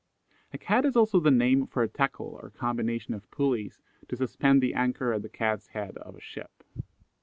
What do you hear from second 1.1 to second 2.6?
the name for a tackle or